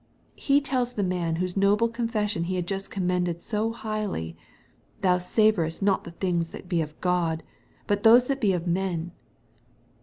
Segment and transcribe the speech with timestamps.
[0.39, 4.35] He tells the man whose noble confes sion he had just commended so highly,"
[5.01, 7.43] Thou savorest not the things that be of God,
[7.85, 9.11] but those that be of men."